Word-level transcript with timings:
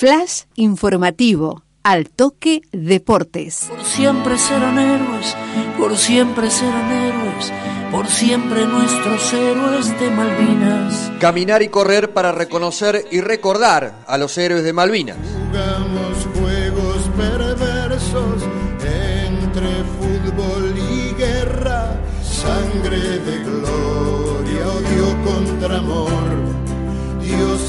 Flash 0.00 0.44
informativo. 0.54 1.62
Al 1.82 2.08
toque 2.08 2.62
deportes. 2.72 3.66
Por 3.68 3.84
siempre 3.84 4.38
serán 4.38 4.78
héroes, 4.78 5.36
por 5.76 5.94
siempre 5.98 6.50
serán 6.50 6.90
héroes, 6.90 7.52
por 7.92 8.06
siempre 8.06 8.64
nuestros 8.64 9.30
héroes 9.34 10.00
de 10.00 10.08
Malvinas. 10.08 11.12
Caminar 11.20 11.60
y 11.60 11.68
correr 11.68 12.14
para 12.14 12.32
reconocer 12.32 13.08
y 13.10 13.20
recordar 13.20 13.92
a 14.06 14.16
los 14.16 14.38
héroes 14.38 14.64
de 14.64 14.72
Malvinas. 14.72 15.18
Jugamos 15.18 16.28
juegos 16.34 17.10
perversos 17.18 18.42
entre 18.80 19.84
fútbol 19.98 20.78
y 20.78 21.12
guerra, 21.12 22.00
sangre 22.24 23.00
de 23.18 23.38
gloria, 23.44 23.69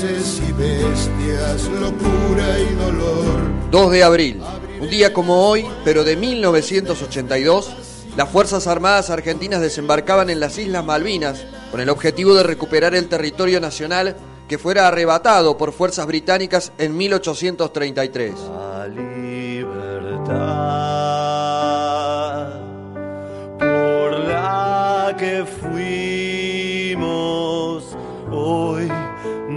dioses 0.00 0.42
y 0.48 0.52
bestias, 0.52 1.68
locura 1.68 2.58
y 2.58 2.74
dolor. 2.74 3.70
2 3.70 3.92
de 3.92 4.02
abril, 4.02 4.42
un 4.80 4.88
día 4.88 5.12
como 5.12 5.46
hoy, 5.48 5.66
pero 5.84 6.04
de 6.04 6.16
1982, 6.16 8.06
las 8.16 8.28
Fuerzas 8.28 8.66
Armadas 8.66 9.10
Argentinas 9.10 9.60
desembarcaban 9.60 10.30
en 10.30 10.40
las 10.40 10.56
Islas 10.58 10.84
Malvinas 10.84 11.44
con 11.70 11.80
el 11.80 11.88
objetivo 11.88 12.34
de 12.34 12.42
recuperar 12.42 12.94
el 12.94 13.08
territorio 13.08 13.60
nacional 13.60 14.16
que 14.48 14.58
fuera 14.58 14.88
arrebatado 14.88 15.56
por 15.56 15.72
fuerzas 15.72 16.06
británicas 16.06 16.72
en 16.78 16.96
1833. 16.96 18.34
La 18.34 18.88
libertad 18.88 19.20
por 23.58 24.18
la 24.18 25.14
que 25.18 25.44
fuimos 25.44 27.04
hoy 28.32 28.90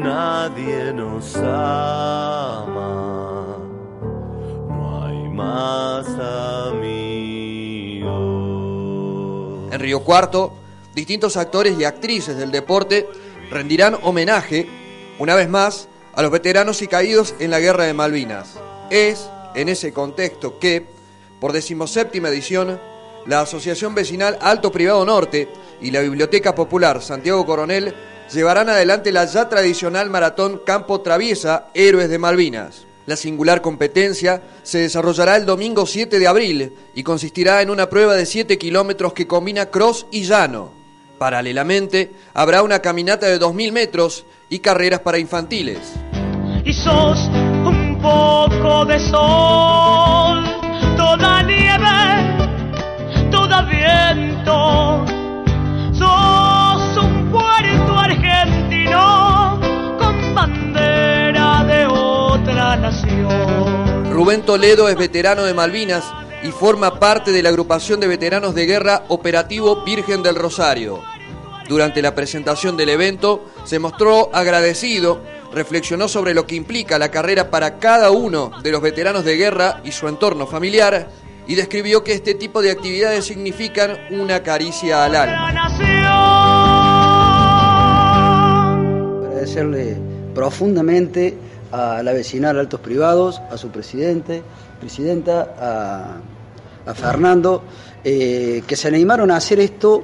nadie 0.04 0.94
nos 0.94 1.36
ama, 1.38 2.68
no 4.68 5.06
hay 5.06 5.30
más 5.30 6.06
amigos. 6.70 6.84
En 9.72 9.80
Río 9.80 10.02
Cuarto, 10.02 10.54
distintos 10.94 11.38
actores 11.38 11.80
y 11.80 11.86
actrices 11.86 12.38
del 12.38 12.52
deporte 12.52 13.08
rendirán 13.50 13.98
homenaje, 14.04 14.68
una 15.20 15.36
vez 15.36 15.48
más, 15.48 15.88
a 16.14 16.22
los 16.22 16.32
veteranos 16.32 16.82
y 16.82 16.88
caídos 16.88 17.34
en 17.40 17.50
la 17.50 17.62
Guerra 17.62 17.86
de 17.86 17.94
Malvinas. 17.94 18.60
Es 18.90 19.30
en 19.56 19.70
ese 19.70 19.94
contexto 19.94 20.60
que, 20.60 20.86
por 21.40 21.54
decimoséptima 21.54 22.28
edición, 22.28 22.80
la 23.26 23.42
Asociación 23.42 23.96
Vecinal 23.96 24.38
Alto 24.42 24.70
Privado 24.72 25.06
Norte 25.06 25.48
y 25.82 25.92
la 25.92 26.02
Biblioteca 26.02 26.54
Popular 26.54 27.02
Santiago 27.02 27.46
Coronel 27.46 27.96
llevarán 28.32 28.70
adelante 28.70 29.12
la 29.12 29.26
ya 29.26 29.50
tradicional 29.50 30.10
maratón 30.10 30.62
Campo 30.66 31.02
Traviesa 31.02 31.68
Héroes 31.74 32.10
de 32.10 32.18
Malvinas. 32.20 32.86
La 33.06 33.18
singular 33.18 33.62
competencia 33.62 34.42
se 34.64 34.80
desarrollará 34.80 35.36
el 35.36 35.46
domingo 35.46 35.86
7 35.86 36.20
de 36.20 36.28
abril 36.28 36.74
y 36.96 37.04
consistirá 37.04 37.62
en 37.62 37.70
una 37.70 37.90
prueba 37.90 38.16
de 38.16 38.26
7 38.26 38.58
kilómetros 38.58 39.14
que 39.14 39.28
combina 39.28 39.66
cross 39.66 40.06
y 40.10 40.24
llano. 40.24 40.72
Paralelamente, 41.18 42.12
habrá 42.34 42.64
una 42.64 42.80
caminata 42.80 43.28
de 43.28 43.40
2.000 43.40 43.72
metros 43.72 44.26
y 44.50 44.60
carreras 44.60 45.02
para 45.02 45.20
infantiles. 45.20 45.80
Y 46.64 46.74
sos 46.74 47.20
un 47.66 48.00
poco 48.02 48.86
de 48.86 49.00
sol, 49.00 50.44
Rubén 64.24 64.44
Toledo 64.44 64.88
es 64.88 64.96
veterano 64.96 65.44
de 65.44 65.54
Malvinas 65.54 66.06
y 66.44 66.52
forma 66.52 66.98
parte 66.98 67.34
de 67.34 67.44
la 67.44 67.50
agrupación 67.50 68.00
de 68.00 68.08
veteranos 68.08 68.56
de 68.56 68.66
guerra 68.66 69.04
Operativo 69.10 69.84
Virgen 69.84 70.24
del 70.24 70.36
Rosario. 70.36 71.02
Durante 71.68 72.02
la 72.02 72.16
presentación 72.16 72.78
del 72.78 72.88
evento 72.88 73.44
se 73.66 73.80
mostró 73.80 74.34
agradecido, 74.34 75.20
reflexionó 75.54 76.08
sobre 76.08 76.34
lo 76.34 76.48
que 76.48 76.56
implica 76.56 76.98
la 76.98 77.12
carrera 77.12 77.52
para 77.52 77.80
cada 77.80 78.12
uno 78.12 78.54
de 78.64 78.72
los 78.72 78.82
veteranos 78.82 79.26
de 79.26 79.36
guerra 79.36 79.82
y 79.84 79.92
su 79.92 80.08
entorno 80.08 80.48
familiar 80.48 81.10
y 81.46 81.56
describió 81.56 82.02
que 82.06 82.14
este 82.14 82.34
tipo 82.34 82.62
de 82.62 82.72
actividades 82.72 83.26
significan 83.26 84.08
una 84.10 84.42
caricia 84.42 85.04
al 85.04 85.18
alma. 85.18 85.50
Agradecerle 89.28 89.98
profundamente 90.34 91.38
a 91.74 92.04
la 92.04 92.14
vecinal 92.14 92.60
Altos 92.60 92.80
Privados, 92.80 93.42
a 93.50 93.58
su 93.58 93.70
presidente, 93.70 94.44
presidenta, 94.80 95.56
a, 95.60 96.90
a 96.90 96.94
Fernando, 96.94 97.64
eh, 98.04 98.64
que 98.68 98.76
se 98.76 98.88
animaron 98.88 99.32
a 99.32 99.38
hacer 99.38 99.60
esto, 99.60 100.04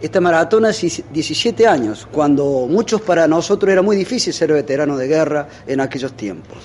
esta 0.00 0.18
maratona 0.18 0.70
hace 0.70 1.04
17 1.12 1.66
años, 1.66 2.08
cuando 2.10 2.66
muchos 2.66 3.02
para 3.02 3.28
nosotros 3.28 3.70
era 3.70 3.82
muy 3.82 3.96
difícil 3.96 4.32
ser 4.32 4.50
veterano 4.50 4.96
de 4.96 5.08
guerra 5.08 5.46
en 5.66 5.80
aquellos 5.80 6.14
tiempos. 6.14 6.58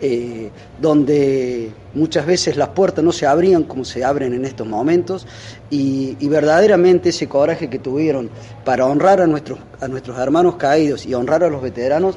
Eh, 0.00 0.50
donde 0.80 1.72
muchas 1.92 2.24
veces 2.24 2.56
las 2.56 2.68
puertas 2.68 3.02
no 3.04 3.10
se 3.10 3.26
abrían 3.26 3.64
como 3.64 3.84
se 3.84 4.04
abren 4.04 4.32
en 4.32 4.44
estos 4.44 4.64
momentos 4.64 5.26
y, 5.70 6.14
verdaderamente 6.28 7.08
ese 7.08 7.26
coraje 7.26 7.68
que 7.68 7.80
tuvieron 7.80 8.30
para 8.64 8.86
honrar 8.86 9.20
a 9.20 9.26
nuestros, 9.26 9.58
a 9.80 9.88
nuestros 9.88 10.16
hermanos 10.18 10.54
caídos 10.54 11.04
y 11.04 11.14
honrar 11.14 11.42
a 11.42 11.50
los 11.50 11.60
veteranos, 11.60 12.14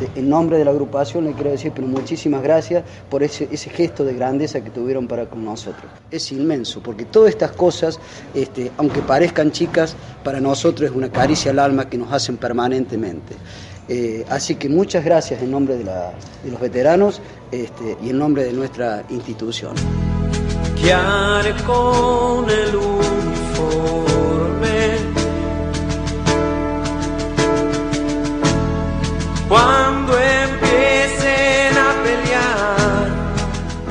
este, 0.00 0.20
en 0.20 0.28
nombre 0.28 0.58
de 0.58 0.66
la 0.66 0.72
agrupación 0.72 1.24
le 1.24 1.32
quiero 1.32 1.52
decir 1.52 1.72
pero 1.74 1.86
muchísimas 1.86 2.42
gracias 2.42 2.84
por 3.08 3.22
ese, 3.22 3.48
ese 3.50 3.70
gesto 3.70 4.04
de 4.04 4.12
grandeza 4.12 4.62
que 4.62 4.68
tuvieron 4.68 5.08
para 5.08 5.24
con 5.24 5.42
nosotros. 5.46 5.90
Es 6.10 6.30
inmenso 6.30 6.82
porque 6.82 7.06
todas 7.06 7.30
estas 7.30 7.52
cosas, 7.52 7.98
este, 8.34 8.70
aunque 8.76 9.00
parezcan 9.00 9.50
chicas, 9.50 9.96
para 10.22 10.40
nosotros 10.40 10.90
es 10.90 10.94
una 10.94 11.10
caricia 11.10 11.52
al 11.52 11.58
alma 11.58 11.88
que 11.88 11.96
nos 11.96 12.12
hacen 12.12 12.36
permanentemente. 12.36 13.34
Eh, 13.88 14.24
así 14.30 14.54
que 14.54 14.68
muchas 14.68 15.04
gracias 15.04 15.42
en 15.42 15.50
nombre 15.50 15.76
de, 15.76 15.84
la, 15.84 16.12
de 16.42 16.50
los 16.50 16.60
veteranos 16.60 17.20
este, 17.50 17.96
y 18.02 18.10
en 18.10 18.18
nombre 18.18 18.44
de 18.44 18.52
nuestra 18.52 19.04
institución. 19.10 19.74
Guiar 20.82 21.54
con 21.64 22.48
el 22.48 22.74
uniforme 22.76 23.74
cuando 29.48 30.18
empiecen 30.18 31.76
a 31.76 32.02
pelear. 32.02 33.08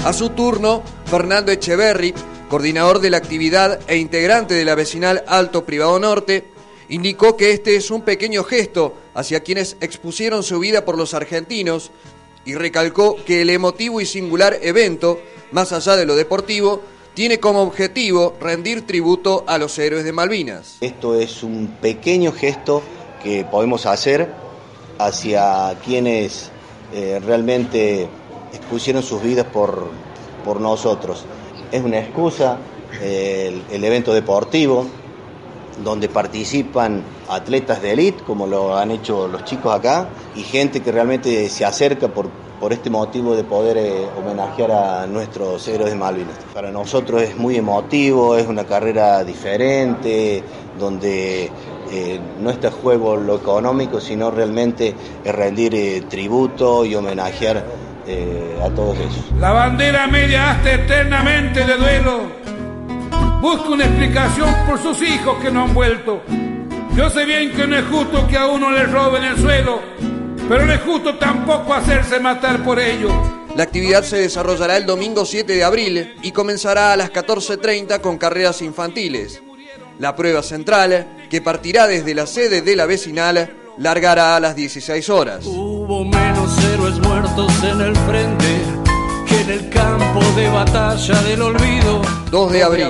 A 0.05 0.13
su 0.13 0.29
turno, 0.31 0.81
Fernando 1.05 1.51
Echeverry, 1.51 2.13
coordinador 2.49 2.99
de 2.99 3.11
la 3.11 3.17
actividad 3.17 3.79
e 3.87 3.97
integrante 3.97 4.55
de 4.55 4.65
la 4.65 4.75
vecinal 4.75 5.23
Alto 5.27 5.65
Privado 5.65 5.99
Norte, 5.99 6.52
indicó 6.93 7.35
que 7.35 7.51
este 7.51 7.75
es 7.75 7.89
un 7.89 8.03
pequeño 8.03 8.43
gesto 8.43 8.93
hacia 9.15 9.39
quienes 9.39 9.77
expusieron 9.81 10.43
su 10.43 10.59
vida 10.59 10.85
por 10.85 10.95
los 10.95 11.15
argentinos 11.15 11.89
y 12.45 12.53
recalcó 12.53 13.15
que 13.25 13.41
el 13.41 13.49
emotivo 13.49 13.99
y 13.99 14.05
singular 14.05 14.59
evento, 14.61 15.19
más 15.51 15.71
allá 15.73 15.95
de 15.95 16.05
lo 16.05 16.15
deportivo, 16.15 16.81
tiene 17.15 17.39
como 17.39 17.63
objetivo 17.63 18.35
rendir 18.39 18.85
tributo 18.85 19.43
a 19.47 19.57
los 19.57 19.79
héroes 19.79 20.03
de 20.03 20.11
Malvinas. 20.11 20.77
Esto 20.81 21.15
es 21.15 21.41
un 21.41 21.77
pequeño 21.81 22.31
gesto 22.31 22.83
que 23.23 23.43
podemos 23.43 23.87
hacer 23.87 24.31
hacia 24.99 25.75
quienes 25.83 26.51
eh, 26.93 27.19
realmente 27.25 28.07
expusieron 28.53 29.01
sus 29.01 29.23
vidas 29.23 29.47
por, 29.47 29.87
por 30.45 30.61
nosotros. 30.61 31.25
Es 31.71 31.81
una 31.81 31.97
excusa 31.97 32.59
eh, 33.01 33.63
el, 33.71 33.75
el 33.77 33.83
evento 33.83 34.13
deportivo, 34.13 34.85
donde 35.83 36.09
participan 36.09 37.03
atletas 37.29 37.81
de 37.81 37.93
élite, 37.93 38.23
como 38.23 38.47
lo 38.47 38.77
han 38.77 38.91
hecho 38.91 39.27
los 39.27 39.43
chicos 39.45 39.73
acá, 39.73 40.07
y 40.35 40.43
gente 40.43 40.81
que 40.81 40.91
realmente 40.91 41.49
se 41.49 41.65
acerca 41.65 42.07
por, 42.07 42.29
por 42.59 42.73
este 42.73 42.89
motivo 42.89 43.35
de 43.35 43.43
poder 43.43 43.77
eh, 43.77 44.05
homenajear 44.17 44.71
a 44.71 45.07
nuestros 45.07 45.67
héroes 45.67 45.91
de 45.91 45.97
Malvinas. 45.97 46.37
Para 46.53 46.71
nosotros 46.71 47.21
es 47.21 47.37
muy 47.37 47.55
emotivo, 47.55 48.37
es 48.37 48.47
una 48.47 48.65
carrera 48.65 49.23
diferente, 49.23 50.43
donde 50.79 51.51
eh, 51.91 52.19
no 52.39 52.49
está 52.49 52.67
en 52.67 52.73
juego 52.73 53.15
lo 53.15 53.35
económico, 53.35 53.99
sino 53.99 54.31
realmente 54.31 54.95
es 55.23 55.35
rendir 55.35 55.75
eh, 55.75 56.03
tributo 56.09 56.85
y 56.85 56.95
homenajear 56.95 57.83
a 58.61 58.69
todos 58.71 58.97
ellos. 58.97 59.31
La 59.39 59.53
bandera 59.53 60.07
media 60.07 60.51
hasta 60.51 60.73
eternamente 60.73 61.63
de 61.63 61.77
duelo 61.77 62.43
busca 63.43 63.71
una 63.71 63.83
explicación 63.83 64.55
por 64.65 64.81
sus 64.81 65.01
hijos 65.01 65.37
que 65.43 65.51
no 65.51 65.65
han 65.65 65.73
vuelto. 65.73 66.21
Yo 66.95 67.09
sé 67.09 67.25
bien 67.25 67.51
que 67.51 67.67
no 67.67 67.77
es 67.77 67.85
justo 67.87 68.25
que 68.25 68.37
a 68.37 68.47
uno 68.47 68.71
le 68.71 68.85
roben 68.85 69.21
el 69.21 69.37
suelo, 69.37 69.81
pero 70.47 70.65
no 70.65 70.71
es 70.71 70.79
justo 70.79 71.15
tampoco 71.15 71.73
hacerse 71.73 72.21
matar 72.21 72.63
por 72.63 72.79
ello. 72.79 73.09
La 73.57 73.63
actividad 73.63 74.03
se 74.03 74.17
desarrollará 74.17 74.77
el 74.77 74.85
domingo 74.85 75.25
7 75.25 75.51
de 75.51 75.63
abril 75.63 76.15
y 76.23 76.31
comenzará 76.31 76.93
a 76.93 76.95
las 76.95 77.11
14.30 77.11 77.99
con 77.99 78.17
carreras 78.17 78.61
infantiles. 78.61 79.43
La 79.99 80.15
prueba 80.15 80.41
central, 80.41 81.27
que 81.29 81.41
partirá 81.41 81.85
desde 81.85 82.15
la 82.15 82.25
sede 82.25 82.61
de 82.61 82.77
la 82.77 82.85
vecinal, 82.85 83.57
largará 83.77 84.37
a 84.37 84.39
las 84.39 84.55
16 84.55 85.09
horas. 85.09 85.45
Hubo 85.45 86.05
menos 86.05 86.63
héroes 86.63 86.97
muertos 86.99 87.51
en 87.65 87.81
el 87.81 87.95
frente 87.97 88.61
que 89.27 89.41
en 89.41 89.49
el 89.49 89.69
campo 89.69 90.21
de 90.37 90.47
batalla 90.47 91.21
del 91.23 91.41
olvido. 91.41 92.01
2 92.31 92.51
de 92.51 92.63
abril, 92.63 92.87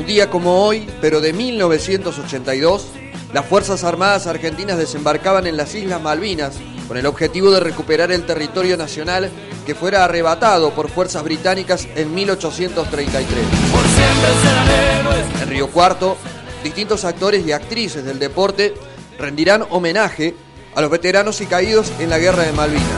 un 0.00 0.06
día 0.06 0.30
como 0.30 0.64
hoy, 0.64 0.88
pero 1.02 1.20
de 1.20 1.34
1982, 1.34 2.86
las 3.34 3.44
Fuerzas 3.44 3.84
Armadas 3.84 4.26
Argentinas 4.26 4.78
desembarcaban 4.78 5.46
en 5.46 5.58
las 5.58 5.74
Islas 5.74 6.00
Malvinas 6.00 6.54
con 6.88 6.96
el 6.96 7.04
objetivo 7.04 7.50
de 7.50 7.60
recuperar 7.60 8.10
el 8.10 8.24
territorio 8.24 8.78
nacional 8.78 9.30
que 9.66 9.74
fuera 9.74 10.02
arrebatado 10.02 10.70
por 10.70 10.88
fuerzas 10.88 11.22
británicas 11.22 11.86
en 11.96 12.14
1833. 12.14 13.44
Por 13.70 13.84
siempre 13.84 14.30
serán 14.42 14.68
héroes. 14.70 15.42
En 15.42 15.48
Río 15.50 15.68
Cuarto, 15.68 16.16
distintos 16.64 17.04
actores 17.04 17.46
y 17.46 17.52
actrices 17.52 18.02
del 18.02 18.18
deporte 18.18 18.72
rendirán 19.18 19.66
homenaje 19.68 20.34
a 20.74 20.80
los 20.80 20.90
veteranos 20.90 21.42
y 21.42 21.46
caídos 21.46 21.92
en 21.98 22.08
la 22.08 22.18
Guerra 22.18 22.44
de 22.44 22.52
Malvinas. 22.52 22.88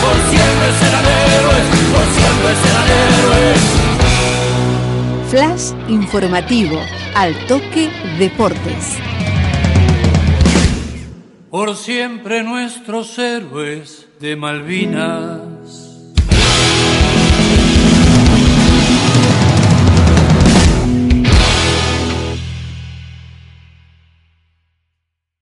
Por 0.00 0.14
siempre 0.28 0.72
serán 0.80 1.04
héroes. 1.06 1.64
Por 1.92 2.04
siempre 2.16 2.54
serán 2.64 2.88
héroes. 2.90 3.67
Flash 5.30 5.74
informativo 5.88 6.78
al 7.14 7.34
toque 7.46 7.90
deportes. 8.18 8.96
Por 11.50 11.76
siempre 11.76 12.42
nuestros 12.42 13.18
héroes 13.18 14.08
de 14.20 14.36
Malvinas. 14.36 15.47